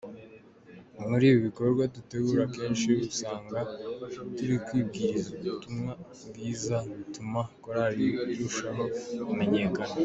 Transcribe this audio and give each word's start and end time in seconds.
Muri 1.09 1.23
ibi 1.29 1.39
bikorwa 1.47 1.83
dutegura 1.95 2.41
akenshi 2.47 2.89
usanga 3.09 3.59
turi 4.35 4.55
kubwiriza 4.65 5.31
ubutumwa 5.41 5.83
bwiza 6.27 6.75
bituma 6.97 7.41
Korali 7.63 8.07
irushaho 8.33 8.83
kumenyekana. 9.27 9.95